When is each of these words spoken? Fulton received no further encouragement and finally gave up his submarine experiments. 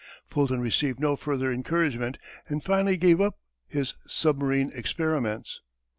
Fulton 0.25 0.59
received 0.61 0.99
no 0.99 1.15
further 1.15 1.51
encouragement 1.51 2.17
and 2.47 2.63
finally 2.63 2.97
gave 2.97 3.21
up 3.21 3.35
his 3.67 3.93
submarine 4.07 4.71
experiments. 4.73 5.61